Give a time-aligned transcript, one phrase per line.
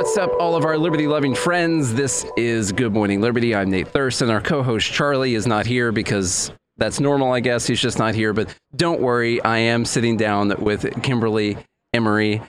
[0.00, 1.92] What's up, all of our liberty loving friends?
[1.92, 3.54] This is Good Morning Liberty.
[3.54, 4.30] I'm Nate Thurston.
[4.30, 7.66] Our co host Charlie is not here because that's normal, I guess.
[7.66, 8.32] He's just not here.
[8.32, 11.58] But don't worry, I am sitting down with Kimberly
[11.92, 12.40] Emery.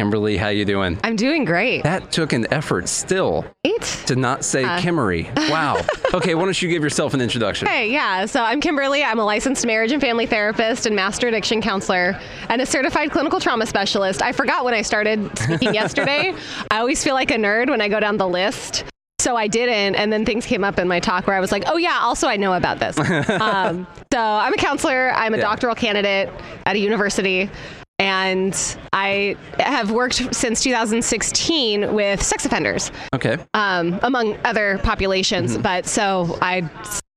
[0.00, 0.98] Kimberly, how you doing?
[1.04, 1.82] I'm doing great.
[1.82, 3.82] That took an effort still Great.
[4.06, 4.78] to not say Uh.
[4.80, 5.26] Kimmery.
[5.50, 5.76] Wow.
[6.14, 7.68] okay, why don't you give yourself an introduction?
[7.68, 8.24] Hey, yeah.
[8.24, 9.04] So I'm Kimberly.
[9.04, 12.18] I'm a licensed marriage and family therapist and master addiction counselor
[12.48, 14.22] and a certified clinical trauma specialist.
[14.22, 16.34] I forgot when I started speaking yesterday.
[16.70, 18.84] I always feel like a nerd when I go down the list.
[19.18, 21.64] So I didn't, and then things came up in my talk where I was like,
[21.66, 22.98] "Oh yeah, also I know about this."
[23.28, 25.10] um, so I'm a counselor.
[25.12, 25.42] I'm a Yeah.
[25.42, 26.30] doctoral candidate
[26.64, 27.50] at a university,
[28.00, 32.90] and I have worked since 2016 with sex offenders.
[33.14, 33.36] Okay.
[33.54, 35.52] um, among other populations.
[35.52, 35.62] Mm-hmm.
[35.62, 36.68] But so I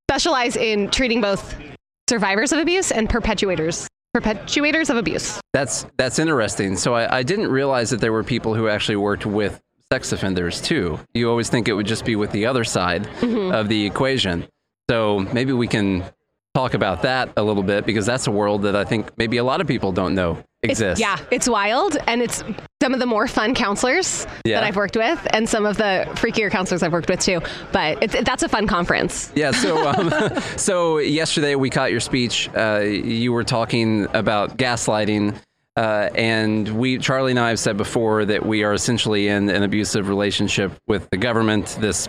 [0.10, 1.56] specialize in treating both
[2.10, 5.40] survivors of abuse and perpetuators perpetuators of abuse.
[5.54, 6.78] That's that's interesting.
[6.78, 9.60] So I, I didn't realize that there were people who actually worked with
[9.92, 11.00] sex offenders too.
[11.16, 13.54] You always think it would just be with the other side Mm-hmm.
[13.56, 14.46] of the equation.
[14.90, 16.04] So maybe we can
[16.54, 19.44] talk about that a little bit because that's a world that I think maybe a
[19.44, 21.00] lot of people don't know exists.
[21.00, 22.44] Yeah, it's wild, and it's
[22.82, 24.60] some of the more fun counselors Yeah.
[24.60, 27.42] that I've worked with, and some of the freakier counselors I've worked with too.
[27.72, 29.32] But it's, that's a fun conference.
[29.36, 29.52] Yeah.
[29.52, 30.12] So, um,
[30.58, 32.50] so yesterday we caught your speech.
[32.56, 35.36] Uh, you were talking about gaslighting,
[35.76, 39.64] uh, and we, Charlie and I, have said before that we are essentially in an
[39.64, 41.78] abusive relationship with the government.
[41.82, 42.08] This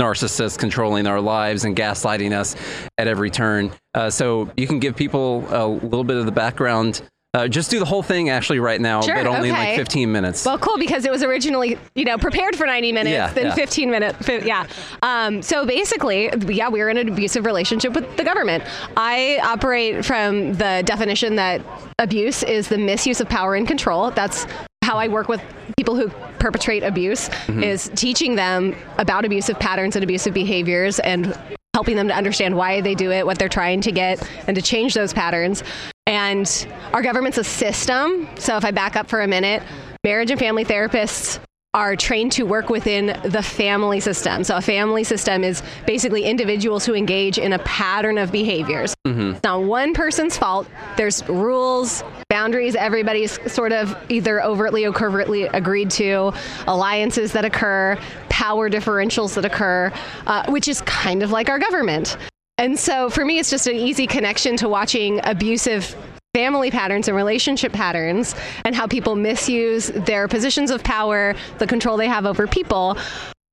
[0.00, 2.56] narcissist controlling our lives and gaslighting us
[2.98, 3.70] at every turn.
[3.94, 7.02] Uh, so you can give people a little bit of the background.
[7.32, 10.10] Uh, just do the whole thing actually right now, Sure, but only in like 15
[10.10, 10.44] minutes.
[10.44, 13.54] Well, cool because it was originally, you know, prepared for 90 minutes, Yeah, then yeah.
[13.54, 14.28] 15 minutes.
[14.28, 14.66] Yeah.
[15.02, 18.64] Um, so basically, yeah, we're in an abusive relationship with the government.
[18.96, 21.62] I operate from the definition that
[22.00, 24.10] abuse is the misuse of power and control.
[24.10, 24.44] That's
[24.90, 25.40] how I work with
[25.76, 26.08] people who
[26.40, 27.62] perpetrate abuse Mm-hmm.
[27.62, 31.38] is teaching them about abusive patterns and abusive behaviors and
[31.74, 34.62] helping them to understand why they do it, what they're trying to get, and to
[34.62, 35.62] change those patterns.
[36.06, 38.28] And our government's a system.
[38.36, 39.62] So if I back up for a minute,
[40.02, 41.38] marriage and family therapists
[41.72, 44.42] are trained to work within the family system.
[44.42, 48.92] So a family system is basically individuals who engage in a pattern of behaviors.
[49.34, 50.66] It's not one person's fault.
[50.96, 56.32] There's rules, boundaries everybody's sort of either overtly or covertly agreed to,
[56.66, 57.96] alliances that occur,
[58.28, 59.92] power differentials that occur,
[60.26, 62.16] uh, which is kind of like our government.
[62.58, 65.96] And so for me, it's just an easy connection to watching abusive
[66.34, 71.96] family patterns and relationship patterns and how people misuse their positions of power, the control
[71.96, 72.96] they have over people.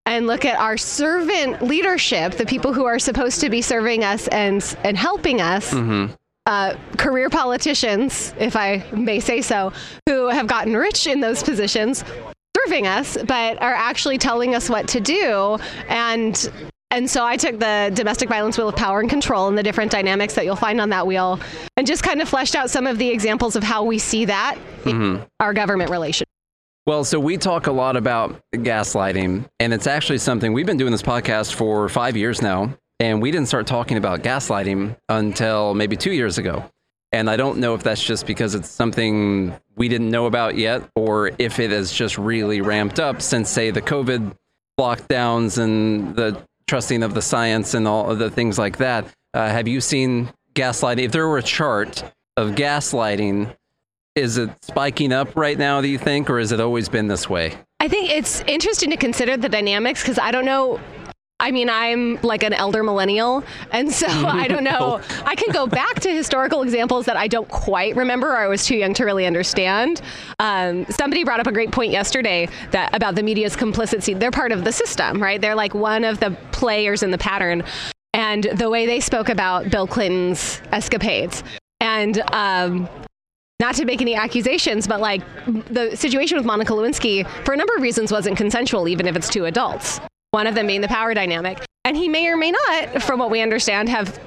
[0.06, 4.28] And look at our servant leadership, the people who are supposed to be serving us
[4.30, 5.74] and and helping us,
[6.46, 9.74] uh, career politicians, if I may say so,
[10.08, 12.06] who have gotten rich in those positions,
[12.56, 15.58] serving us, but are actually telling us what to do.
[15.90, 16.50] And
[16.92, 19.92] and so I took the domestic violence wheel of power and control and the different
[19.92, 21.40] dynamics that you'll find on that wheel,
[21.76, 24.58] and just kind of fleshed out some of the examples of how we see that
[24.86, 25.24] in mm-hmm.
[25.40, 26.28] our government relationship.
[26.86, 30.94] Well, so we talk a lot about gaslighting, and it's actually something we've been doing
[30.94, 35.98] this podcast for five years now, and we didn't start talking about gaslighting until maybe
[35.98, 36.64] two years ago.
[37.12, 40.82] And I don't know if that's just because it's something we didn't know about yet,
[40.96, 44.34] or if it has just really ramped up since, say, the COVID
[44.80, 49.06] lockdowns and the trusting of the science and all the things like that.
[49.34, 51.04] Uh, have you seen gaslighting?
[51.04, 52.04] If there were a chart
[52.36, 53.56] of gaslighting,
[54.16, 57.30] is it spiking up right now, do you think, or has it always been this
[57.30, 57.54] way?
[57.80, 60.80] I think it's interesting to consider the dynamics because I don't know.
[61.40, 65.02] I mean, I'm like an elder millennial, and so I don't know.
[65.24, 68.66] I can go back to historical examples that I don't quite remember, or I was
[68.66, 70.02] too young to really understand.
[70.40, 74.16] Um, somebody brought up a great point yesterday that about the media's complicity.
[74.16, 75.40] They're part of the system, right?
[75.40, 77.64] They're like one of the players in the pattern,
[78.14, 81.44] and the way they spoke about Bill Clinton's escapades,
[81.80, 82.90] and um,
[83.60, 85.22] not to make any accusations, but like
[85.70, 89.30] the situation with Monica Lewinsky, for a number of reasons, wasn't consensual, even if it's
[89.30, 90.00] two adults.
[90.38, 91.58] One of them being the power dynamic.
[91.84, 94.20] And he may or may not, from what we understand, have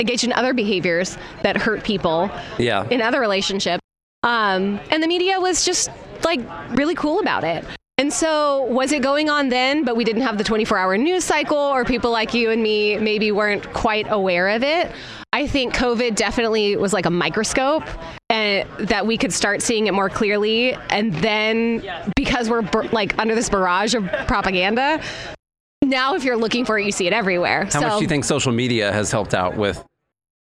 [0.00, 2.28] engaged in other behaviors that hurt people
[2.58, 2.84] Yeah.
[2.88, 3.80] in other relationships.
[4.24, 5.88] Um, and the media was just
[6.24, 7.64] like really cool about it.
[7.96, 11.22] And so, was it going on then, but we didn't have the 24 hour news
[11.24, 14.90] cycle, or people like you and me maybe weren't quite aware of it?
[15.32, 17.84] I think COVID definitely was like a microscope
[18.30, 20.74] and that we could start seeing it more clearly.
[20.90, 21.84] And then,
[22.16, 25.00] because we're like under this barrage of propaganda,
[25.92, 27.64] now if you're looking for it, you see it everywhere.
[27.64, 29.84] How so, much do you think social media has helped out with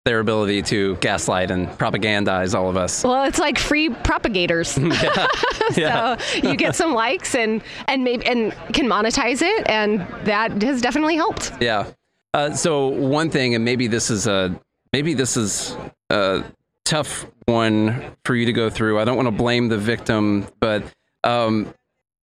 [0.06, 3.04] their ability to gaslight and propagandize all of us.
[3.04, 4.78] Well, it's like free propagators.
[4.78, 5.28] yeah.
[5.75, 6.18] yeah.
[6.18, 10.81] so you get some likes and and maybe and can monetize it, and that has
[10.81, 11.51] definitely helped.
[11.62, 11.92] Yeah.
[12.34, 14.60] Uh, so one thing, and maybe this is a
[14.94, 15.75] maybe this is
[16.10, 16.44] a
[16.86, 19.00] tough one for you to go through.
[19.00, 20.84] I don't want to blame the victim, but
[21.24, 21.74] um,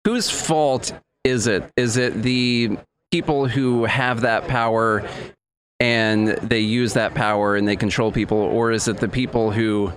[0.05, 0.93] whose fault
[1.25, 1.71] is it?
[1.77, 2.79] Is it the
[3.17, 5.03] people who have that power
[5.81, 9.91] and they use that power and they control people, or is it the people who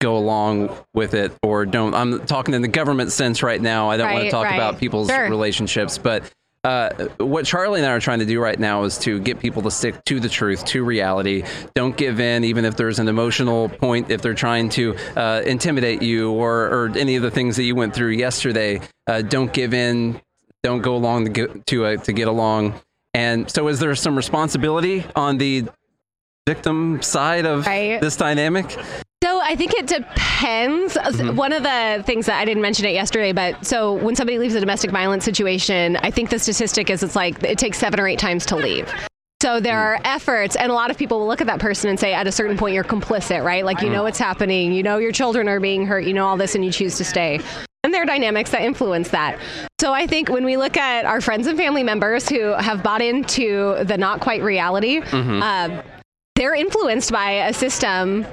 [0.00, 1.92] go along with it or don't?
[1.92, 3.90] I'm talking in the government sense right now.
[3.90, 4.54] I don't right, want to talk right.
[4.54, 5.28] about people's sure.
[5.28, 6.22] relationships, but
[6.62, 9.62] uh, what Charlie and I are trying to do right now is to get people
[9.62, 11.42] to stick to the truth, to reality.
[11.74, 16.00] Don't give in, even if there's an emotional point, if they're trying to uh, intimidate
[16.00, 18.80] you or, or any of the things that you went through yesterday.
[19.08, 20.20] Uh, don't give in.
[20.62, 22.80] Don't go along to get, to, uh, to get along.
[23.14, 25.66] And so, is there some responsibility on the
[26.46, 28.00] victim side of right.
[28.00, 28.76] this dynamic?
[29.24, 30.94] So I think it depends.
[30.94, 31.34] Mm-hmm.
[31.34, 34.54] One of the things that I didn't mention it yesterday, but so when somebody leaves
[34.54, 38.06] a domestic violence situation, I think the statistic is it's like it takes seven or
[38.06, 38.92] eight times to leave.
[39.42, 41.98] So there are efforts, and a lot of people will look at that person and
[41.98, 43.64] say, at a certain point, you're complicit, right?
[43.64, 46.36] Like you know what's happening, you know your children are being hurt, you know all
[46.36, 47.40] this, and you choose to stay.
[47.86, 49.38] And their dynamics that influence that.
[49.80, 53.00] So I think when we look at our friends and family members who have bought
[53.00, 55.40] into the not quite reality, mm-hmm.
[55.40, 55.82] uh,
[56.34, 58.26] they're influenced by a system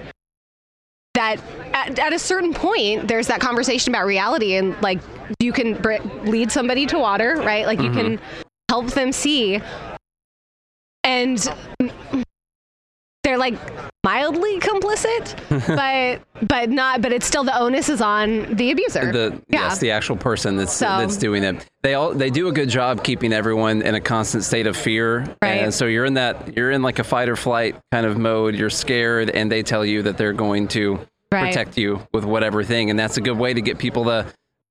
[1.14, 1.40] that
[1.76, 5.00] at, at, a certain point there's that conversation about reality and like
[5.40, 7.96] you can br- lead somebody to water right like mm-hmm.
[7.96, 8.20] you can
[8.72, 9.62] help them see
[11.04, 11.48] and
[13.34, 13.58] they're like
[14.04, 15.36] mildly complicit
[15.68, 19.62] but but not but it's still the onus is on the abuser the yeah.
[19.62, 22.70] yes the actual person that's so, that's doing it they all they do a good
[22.70, 25.64] job keeping everyone in a constant state of fear right.
[25.64, 28.54] and so you're in that you're in like a fight or flight kind of mode
[28.56, 31.00] you're scared and they tell you that they're going to
[31.32, 31.48] right.
[31.48, 34.28] protect you with whatever thing and that's a good way to get people to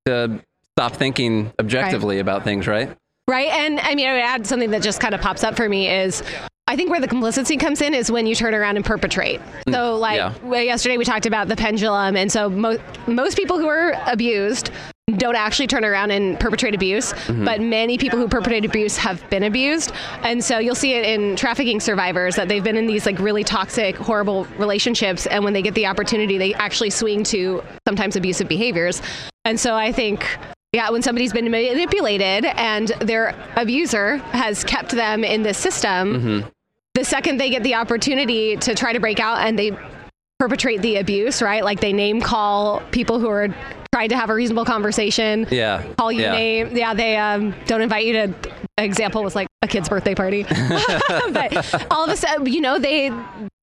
[0.06, 0.40] to
[0.76, 2.20] stop thinking objectively right.
[2.20, 2.96] about things right
[3.28, 3.50] Right.
[3.50, 5.88] And I mean, I would add something that just kind of pops up for me
[5.88, 6.24] is
[6.72, 9.42] I think where the complicity comes in is when you turn around and perpetrate.
[9.68, 10.60] Mm, so, like yeah.
[10.62, 14.70] yesterday, we talked about the pendulum, and so mo- most people who are abused
[15.18, 17.44] don't actually turn around and perpetrate abuse, mm-hmm.
[17.44, 19.92] but many people who perpetrate abuse have been abused,
[20.22, 23.44] and so you'll see it in trafficking survivors that they've been in these like really
[23.44, 28.48] toxic, horrible relationships, and when they get the opportunity, they actually swing to sometimes abusive
[28.48, 29.02] behaviors.
[29.44, 30.26] And so I think
[30.72, 36.48] yeah, when somebody's been manipulated and their abuser has kept them in this system, mm-hmm.
[37.02, 39.76] The second they get the opportunity to try to break out and they
[40.38, 41.64] perpetrate the abuse, right?
[41.64, 43.48] Like they name call people who are
[43.92, 45.46] trying to have a reasonable conversation.
[45.50, 45.82] Yeah.
[45.98, 46.32] Call you yeah.
[46.32, 46.76] name.
[46.76, 48.34] Yeah, they um, don't invite you to.
[48.78, 50.44] Example was like a kid's birthday party,
[51.28, 53.12] but all of a sudden, you know, they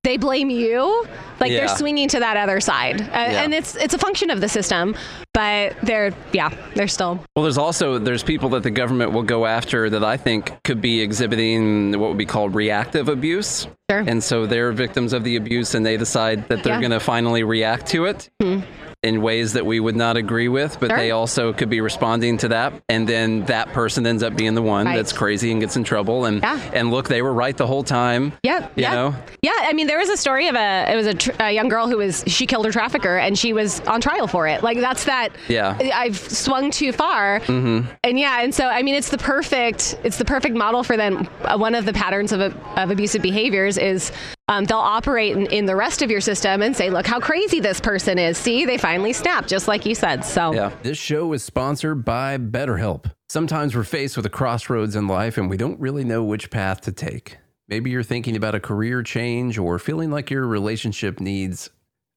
[0.08, 1.06] they blame you
[1.38, 1.58] like yeah.
[1.58, 3.42] they're swinging to that other side uh, yeah.
[3.42, 4.94] and it's it's a function of the system
[5.34, 9.44] but they're yeah they're still well there's also there's people that the government will go
[9.44, 14.00] after that i think could be exhibiting what would be called reactive abuse sure.
[14.00, 16.80] and so they're victims of the abuse and they decide that they're yeah.
[16.80, 20.80] going to finally react to it mm-hmm in ways that we would not agree with,
[20.80, 20.96] but sure.
[20.96, 22.72] they also could be responding to that.
[22.88, 24.96] And then that person ends up being the one right.
[24.96, 26.24] that's crazy and gets in trouble.
[26.24, 26.70] And yeah.
[26.74, 28.32] and look, they were right the whole time.
[28.42, 28.62] Yeah.
[28.74, 28.94] You yeah.
[28.94, 29.14] know?
[29.40, 29.52] Yeah.
[29.54, 31.86] I mean, there was a story of a, it was a, tr- a, young girl
[31.86, 34.64] who was, she killed her trafficker and she was on trial for it.
[34.64, 35.28] Like that's that.
[35.46, 35.78] Yeah.
[35.94, 37.38] I've swung too far.
[37.40, 37.88] Mm-hmm.
[38.02, 38.42] And yeah.
[38.42, 41.76] And so, I mean, it's the perfect, it's the perfect model for then uh, one
[41.76, 44.10] of the patterns of, of abusive behaviors is
[44.48, 47.60] um, they'll operate in, in, the rest of your system and say, look how crazy
[47.60, 48.38] this person is.
[48.38, 50.24] See, they finally snapped, just like you said.
[50.24, 50.72] So, yeah.
[50.82, 53.12] This show is sponsored by BetterHelp.
[53.28, 56.80] Sometimes we're faced with a crossroads in life and we don't really know which path
[56.82, 57.36] to take.
[57.68, 61.68] Maybe you're thinking about a career change or feeling like your relationship needs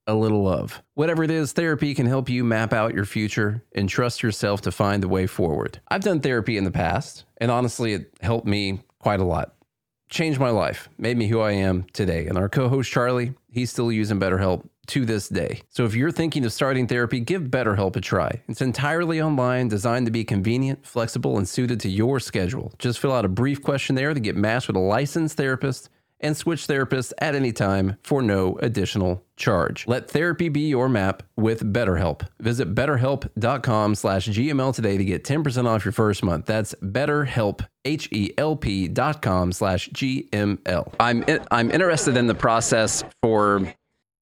[0.07, 0.81] a little love.
[0.93, 4.71] Whatever it is, therapy can help you map out your future and trust yourself to
[4.71, 5.81] find the way forward.
[5.89, 9.55] I've done therapy in the past, and honestly, it helped me quite a lot
[10.11, 12.27] changed my life, made me who I am today.
[12.27, 15.61] And our co host, Charlie, he's still using BetterHelp to this day.
[15.69, 18.41] So if you're thinking of starting therapy, give BetterHelp a try.
[18.47, 22.73] It's entirely online, designed to be convenient, flexible, and suited to your schedule.
[22.77, 25.89] Just fill out a brief questionnaire to get matched with a licensed therapist
[26.21, 29.85] and switch therapists at any time for no additional charge.
[29.87, 32.27] Let therapy be your map with BetterHelp.
[32.39, 36.45] Visit betterhelp.com slash GML today to get 10% off your first month.
[36.45, 40.93] That's betterhelp, H-E-L-P dot com slash GML.
[40.99, 43.73] I'm, I'm interested in the process for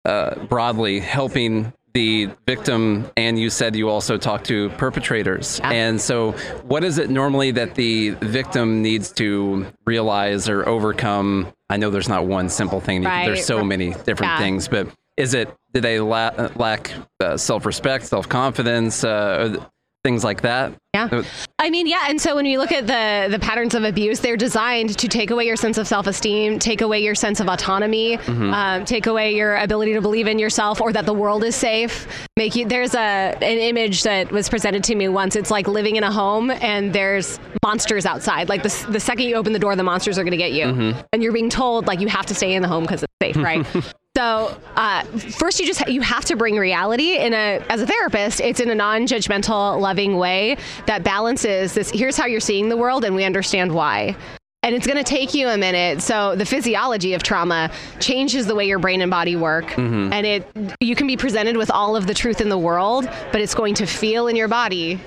[0.05, 5.60] uh, broadly helping the victim, and you said you also talk to perpetrators.
[5.60, 5.70] Yeah.
[5.70, 6.32] And so,
[6.64, 11.52] what is it normally that the victim needs to realize or overcome?
[11.70, 13.04] I know there's not one simple thing.
[13.04, 13.24] Right.
[13.26, 14.38] There's so many different Yeah.
[14.38, 19.56] things, but is it do they la- lack uh, self-respect, self-confidence, uh,
[20.04, 20.73] things like that?
[20.94, 21.08] Yeah.
[21.11, 21.25] Uh,
[21.58, 24.37] I mean, yeah, and so when you look at the the patterns of abuse, they're
[24.37, 28.18] designed to take away your sense of self esteem, take away your sense of autonomy,
[28.28, 32.06] um, take away your ability to believe in yourself or that the world is safe.
[32.37, 32.66] Make you.
[32.66, 32.99] There's a
[33.40, 35.34] an image that was presented to me once.
[35.34, 38.49] It's like living in a home and there's monsters outside.
[38.49, 40.94] Like the the second you open the door, the monsters are going to get you,
[41.12, 43.37] and you're being told like you have to stay in the home because it's safe,
[43.37, 43.66] right?
[44.16, 45.02] So uh,
[45.38, 48.40] first, you just you have to bring reality in a as a therapist.
[48.40, 50.56] It's in a non-judgmental, loving way
[50.87, 51.90] that balances this.
[51.90, 54.16] Here's how you're seeing the world, and we understand why.
[54.62, 56.00] And it's going to take you a minute.
[56.00, 59.76] So the physiology of trauma changes the way your brain and body work,
[60.12, 60.47] and it
[60.80, 63.75] you can be presented with all of the truth in the world, but it's going
[63.75, 65.00] to feel in your body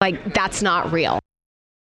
[0.00, 1.20] like that's not real.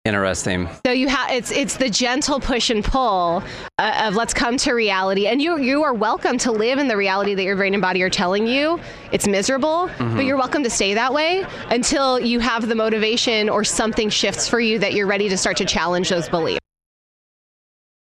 [0.09, 0.69] Interesting.
[0.85, 3.43] So you have it's it's the gentle push and pull
[3.79, 6.97] uh, of let's come to reality, and you you are welcome to live in the
[6.97, 8.81] reality that your brain and body are telling you.
[9.13, 13.63] It's miserable, but you're welcome to stay that way until you have the motivation or
[13.65, 16.59] something shifts for you that you're ready to start to challenge those beliefs.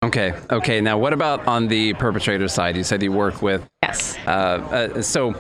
[0.03, 0.33] Okay.
[0.51, 0.81] Okay.
[0.81, 2.77] Now, what about on the perpetrator side?
[2.77, 4.19] You said you work with Yes.
[4.27, 5.35] Uh, uh, so,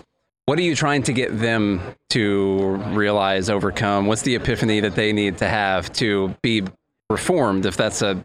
[0.48, 1.78] what are you trying to get them
[2.08, 4.06] to realize, overcome?
[4.06, 6.62] What's the epiphany that they need to have to be
[7.10, 8.24] reformed, if that's a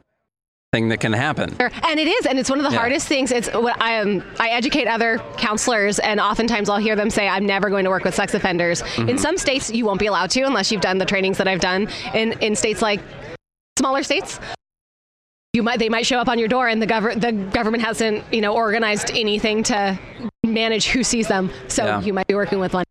[0.71, 1.53] thing that can happen?
[1.57, 1.69] Sure.
[1.85, 2.79] And it is, and it's one of the Yeah.
[2.79, 3.29] hardest things.
[3.29, 7.45] It's what I um, I educate other counselors, and oftentimes I'll hear them say, "I'm
[7.45, 9.09] never going to work with sex offenders." Mm-hmm.
[9.09, 11.59] In some states, you won't be allowed to unless you've done the trainings that I've
[11.59, 11.89] done.
[12.13, 13.01] In in states like
[13.77, 14.39] smaller states,
[15.51, 18.23] you might they might show up on your door, and the government the government hasn't
[18.33, 19.99] you know organized anything to
[20.51, 22.01] manage who sees them, so Yeah.
[22.01, 22.83] you might be working with one.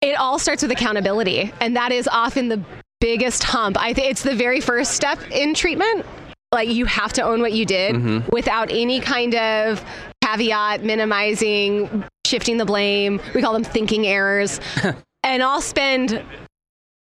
[0.00, 2.62] It all starts with accountability, and that is often the
[3.00, 3.76] biggest hump.
[3.80, 6.06] I think it's the very first step in treatment.
[6.52, 8.28] Like you have to own what you did mm-hmm.
[8.32, 9.84] without any kind of
[10.24, 13.20] caveat, minimizing, shifting the blame.
[13.34, 14.60] We call them thinking errors.
[15.22, 16.22] and I'll spend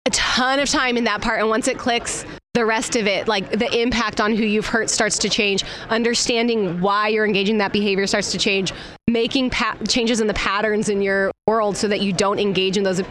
[0.05, 1.39] a ton of time in that part.
[1.39, 4.89] And once it clicks, the rest of it, like the impact on who you've hurt
[4.89, 5.63] starts to change.
[5.89, 8.73] Understanding why you're engaging that behavior starts to change.
[9.07, 12.83] Making pa- changes in the patterns in your world so that you don't engage in
[12.83, 13.01] those.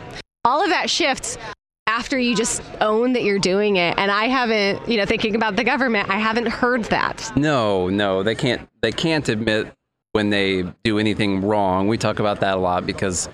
[0.45, 1.39] All of that shifts
[1.87, 3.97] after you just own that you're doing it.
[3.97, 7.33] And I haven't, you know, thinking about the government, I haven't heard that.
[7.37, 8.69] No, no, they can't.
[8.83, 9.73] They can't admit
[10.13, 11.87] when they do anything wrong.
[11.87, 13.29] We talk about that a lot because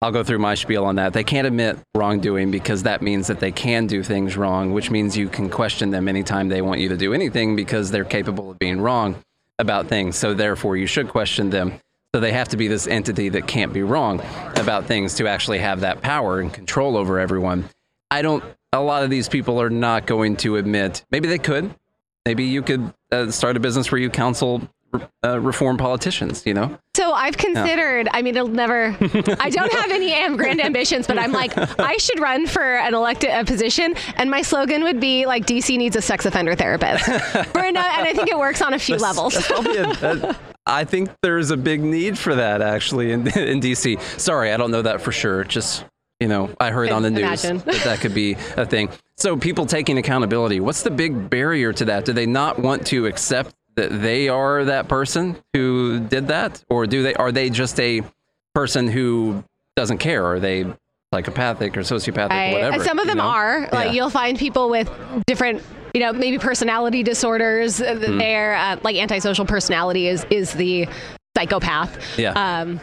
[0.00, 1.12] I'll go through my spiel on that.
[1.12, 5.16] They can't admit wrongdoing because that means that they can do things wrong, which means
[5.16, 8.58] you can question them anytime they want you to do anything because they're capable of
[8.60, 9.16] being wrong
[9.58, 10.16] about things.
[10.16, 11.80] So therefore, you should question them.
[12.14, 14.22] So they have to be this entity that can't be wrong
[14.54, 17.68] about things to actually have that power and control over everyone.
[18.10, 18.44] I don't.
[18.72, 21.04] A lot of these people are not going to admit.
[21.10, 21.74] Maybe they could.
[22.24, 24.62] Maybe you could uh, start a business where you counsel
[25.24, 26.44] uh, reform politicians.
[26.46, 26.78] You know.
[26.98, 28.86] So I've considered, I mean, it'll never,
[29.38, 32.92] I don't have any am- grand ambitions, but I'm like, I should run for an
[32.92, 33.94] elected a position.
[34.16, 37.08] And my slogan would be like, DC needs a sex offender therapist.
[37.54, 39.34] and I think it works on a few levels.
[39.34, 40.34] That's probably
[40.68, 44.00] I think there's a big need for that actually in, in DC.
[44.18, 45.44] Sorry, I don't know that for sure.
[45.44, 45.84] Just
[46.20, 47.58] you know, I heard on the news imagine.
[47.58, 48.88] that that could be a thing.
[49.16, 50.58] So people taking accountability.
[50.60, 52.04] What's the big barrier to that?
[52.04, 56.86] Do they not want to accept that they are that person who did that, or
[56.86, 57.14] do they?
[57.14, 58.02] Are they just a
[58.54, 59.42] person who
[59.76, 60.24] doesn't care?
[60.26, 60.66] Are they
[61.12, 62.84] psychopathic or sociopathic I- or whatever?
[62.84, 63.24] some of you them know?
[63.24, 63.60] are.
[63.72, 63.92] Like Yeah.
[63.92, 64.90] you'll find people with
[65.26, 65.62] different,
[65.94, 67.78] you know, maybe personality disorders.
[67.78, 68.18] Hmm.
[68.18, 70.86] They're uh, like antisocial personality is is the
[71.36, 72.18] psychopath.
[72.18, 72.32] Yeah.
[72.32, 72.80] Um,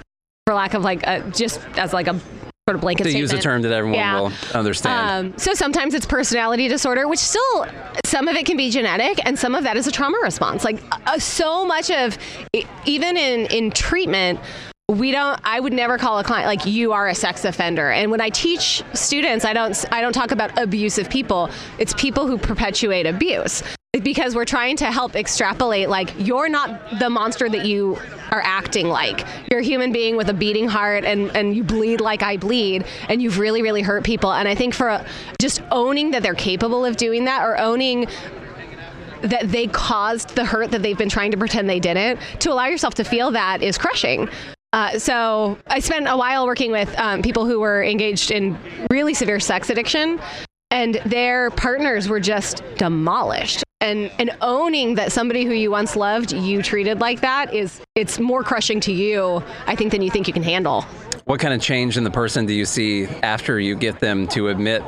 [0.47, 2.19] for lack of like uh, just as like a
[2.67, 3.31] sort of blanket to statement.
[3.31, 4.21] use a term that everyone Yeah.
[4.21, 5.27] will understand.
[5.27, 7.67] Um, so sometimes it's personality disorder, which still
[8.07, 10.63] some of it can be genetic, and some of that is a trauma response.
[10.65, 12.17] Like uh, so much of
[12.85, 14.39] even in in treatment.
[14.87, 15.39] We don't.
[15.43, 17.89] I would never call a client like you are a sex offender.
[17.91, 19.85] And when I teach students, I don't.
[19.91, 21.49] I don't talk about abusive people.
[21.77, 23.61] It's people who perpetuate abuse
[24.05, 25.89] because we're trying to help extrapolate.
[25.89, 27.97] Like you're not the monster that you
[28.31, 29.25] are acting like.
[29.49, 32.85] You're a human being with a beating heart, and and you bleed like I bleed,
[33.09, 34.31] and you've really really hurt people.
[34.31, 35.03] And I think for
[35.41, 38.07] just owning that they're capable of doing that, or owning
[39.21, 42.67] that they caused the hurt that they've been trying to pretend they didn't, to allow
[42.67, 44.29] yourself to feel that is crushing.
[44.71, 48.57] Uh, so I spent a while working with um, people who were engaged in
[48.91, 50.19] really severe sex addiction,
[50.75, 53.63] and their partners were just demolished.
[53.81, 58.19] And and owning that somebody who you once loved you treated like that is it's
[58.19, 60.83] more crushing to you, I think, than you think you can handle.
[61.25, 64.49] what kind of change in the person do you see after you get them to
[64.49, 64.83] admit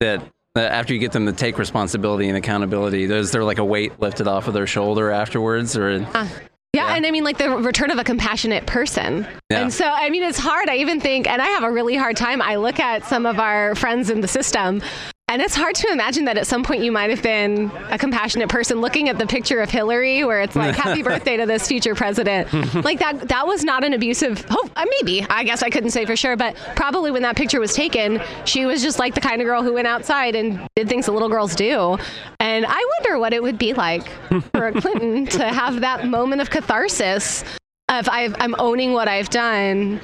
[0.00, 0.22] that
[0.56, 3.04] uh, after you get them to take responsibility and accountability?
[3.04, 6.28] Is there like a weight lifted off of their shoulder afterwards, or yeah,
[6.72, 6.94] Yeah.
[6.94, 9.26] and I mean, like the return of a compassionate person.
[9.50, 9.62] Yeah.
[9.62, 10.68] And so, I mean, it's hard.
[10.68, 12.40] I even think, and I have a really hard time.
[12.42, 14.82] I look at some of our friends in the system,
[15.30, 18.48] and it's hard to imagine that at some point you might have been a compassionate
[18.48, 21.94] person looking at the picture of Hillary where it's like, happy birthday to this future
[21.94, 22.52] president.
[22.84, 26.04] like that, that was not an abusive, oh, uh, maybe, I guess I couldn't say
[26.04, 29.40] for sure, but probably when that picture was taken, she was just like the kind
[29.40, 31.96] of girl who went outside and did things that little girls do.
[32.40, 34.08] And I wonder what it would be like
[34.52, 37.44] for a Clinton to have that moment of catharsis
[37.88, 40.00] of I've, I'm owning what I've done.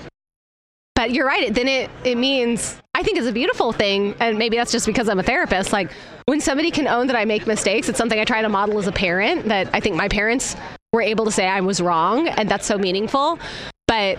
[0.97, 1.55] But you're right.
[1.55, 4.17] Then it, it means, I think it's a beautiful thing.
[4.19, 5.73] And maybe that's just because I'm a therapist.
[5.73, 5.93] Like
[6.25, 8.89] when somebody can own that I make mistakes, it's something I try to model as
[8.89, 10.57] a parent that I think my parents
[10.93, 12.27] were able to say I was wrong.
[12.27, 13.39] And that's so meaningful.
[13.87, 14.19] But,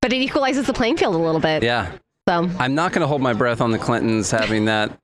[0.00, 1.62] but it equalizes the playing field a little bit.
[1.62, 1.92] yeah?
[2.28, 4.96] So I'm not going to hold my breath on the Clintons having that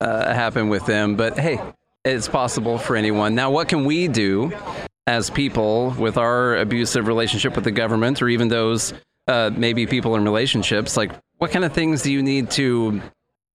[0.00, 1.58] uh, happen with them, but hey,
[2.04, 3.34] it's possible for anyone.
[3.34, 4.52] Now, what can we do
[5.08, 8.92] as people with our abusive relationship with the government, or even those
[9.26, 10.96] uh, maybe people in relationships?
[10.96, 13.00] Like, what kind of things do you need to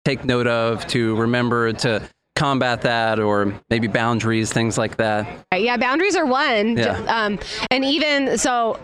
[0.06, 2.02] take note of to remember to
[2.36, 5.28] combat that, or maybe boundaries, things like that?
[5.54, 6.78] Yeah, boundaries are one.
[6.78, 6.98] Yeah.
[7.08, 8.80] Um, and even so,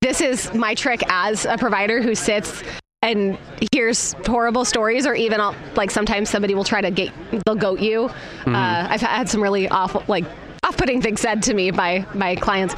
[0.00, 2.62] this is my trick as a provider who sits
[3.02, 3.38] and
[3.72, 7.12] hears horrible stories, or even I'll, like sometimes somebody will try to get
[7.46, 8.10] they'll goat you.
[8.46, 10.24] Uh, I've had some really awful, like
[10.62, 12.74] off-putting things said to me by my clients.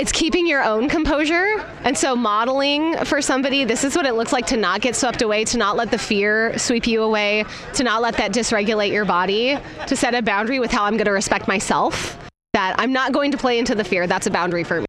[0.00, 1.62] It's keeping your own composure.
[1.84, 5.20] And so, modeling for somebody, this is what it looks like to not get swept
[5.20, 9.04] away, to not let the fear sweep you away, to not let that dysregulate your
[9.04, 12.18] body, to set a boundary with how I'm going to respect myself.
[12.54, 14.06] That I'm not going to play into the fear.
[14.06, 14.86] That's a boundary for me.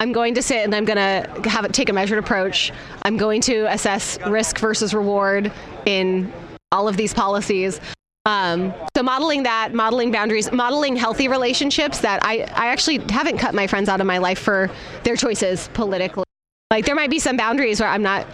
[0.00, 2.72] I'm going to sit and I'm going to have take a measured approach.
[3.02, 5.52] I'm going to assess risk versus reward
[5.84, 6.32] in
[6.72, 7.78] all of these policies.
[8.26, 13.54] Um, so modeling that, modeling boundaries, modeling healthy relationships that I, I actually haven't cut
[13.54, 14.68] my friends out of my life for
[15.04, 16.24] their choices politically.
[16.70, 18.26] Like there might be some boundaries where I'm not,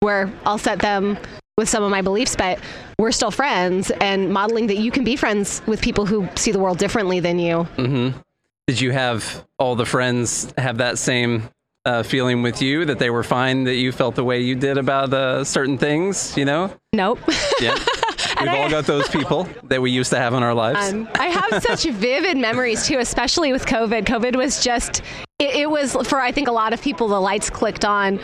[0.00, 1.18] where I'll set them
[1.58, 2.58] with some of my beliefs, but
[2.98, 6.58] we're still friends and modeling that you can be friends with people who see the
[6.58, 7.68] world differently than you.
[7.76, 8.18] Mm-hmm.
[8.66, 11.50] Did you have all the friends have that same
[11.84, 14.78] uh, feeling with you that they were fine that you felt the way you did
[14.78, 16.34] about uh, certain things?
[16.38, 16.72] You know?
[16.94, 17.18] Nope.
[17.60, 17.76] Yeah.
[18.40, 20.92] We've all got those people that we used to have in our lives.
[20.92, 24.04] Um, I have such vivid memories too, especially with COVID.
[24.04, 25.02] COVID was just,
[25.38, 28.20] it, it was for I think a lot of people, the lights clicked on.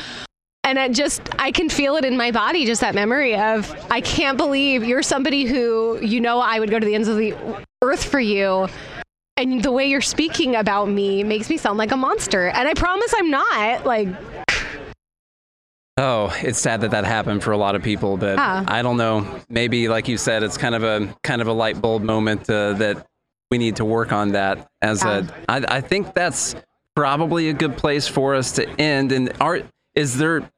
[0.65, 4.01] And I just, I can feel it in my body, just that memory of, I
[4.01, 7.37] can't believe you're somebody who, you know, I would go to the ends of the
[7.83, 8.69] earth for you.
[9.37, 12.49] And the way you're speaking about me makes me sound like a monster.
[12.49, 13.87] And I promise I'm not.
[13.87, 14.09] Like,
[15.99, 18.65] Oh, it's sad that that happened for a lot of people, but Yeah.
[18.69, 19.41] I don't know.
[19.49, 22.75] Maybe, like you said, it's kind of a kind of a light bulb moment uh,
[22.75, 23.07] that
[23.51, 24.69] we need to work on that.
[24.83, 25.23] As Yeah.
[25.49, 26.55] a, I, I think that's
[26.95, 29.11] probably a good place for us to end.
[29.13, 29.61] And are
[29.95, 30.51] is there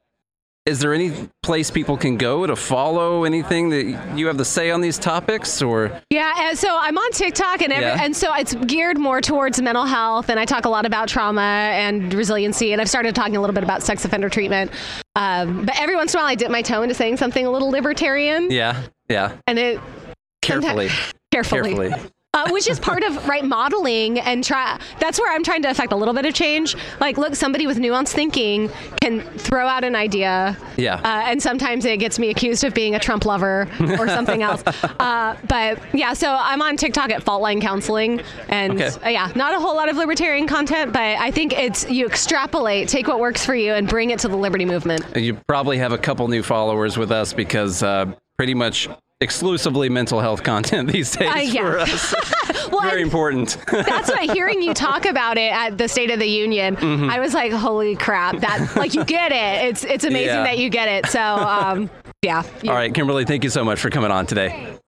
[0.69, 1.11] is there any
[1.43, 5.61] place people can go to follow anything that you have to say on these topics,
[5.61, 8.03] or Yeah, and so I'm on TikTok, and every, Yeah.
[8.03, 11.41] and so it's geared more towards mental health, and I talk a lot about trauma
[11.41, 14.71] and resiliency, and I've started talking a little bit about sex offender treatment.
[15.15, 17.49] Um, but every once in a while, I dip my toe into saying something a
[17.51, 19.79] little libertarian, yeah, yeah, and it
[20.41, 20.89] carefully,
[21.31, 21.73] carefully.
[21.75, 21.93] carefully.
[22.39, 25.91] Uh, which is part of right modeling and try that's where i'm trying to affect
[25.91, 26.75] a little bit of change.
[26.99, 28.69] Like look somebody with nuanced thinking
[29.01, 30.57] can throw out an idea.
[30.77, 30.95] Yeah.
[30.95, 33.67] uh, and sometimes it gets me accused of being a trump lover
[33.99, 34.63] or something else.
[34.99, 38.21] Uh, but yeah so i'm on tiktok at fault line counseling.
[38.47, 38.87] And Okay.
[39.05, 42.87] uh, yeah not a whole lot of libertarian content but i think it's you extrapolate
[42.87, 45.03] take what works for you and bring it to the liberty movement.
[45.17, 48.87] You probably have a couple new followers with us because uh, pretty much
[49.21, 51.61] exclusively mental health content these days Uh, yeah.
[51.61, 52.13] for us.
[52.71, 53.57] well, Very I'm- important.
[53.71, 57.09] That's why hearing you talk about it at the State of the Union, Mm-hmm.
[57.09, 59.65] I was like, "Holy crap!" That like you get it.
[59.69, 60.43] It's it's amazing Yeah.
[60.43, 61.05] that you get it.
[61.07, 61.89] So um,
[62.21, 62.43] yeah.
[62.65, 64.79] All right, Kimberly, thank you so much for coming on today.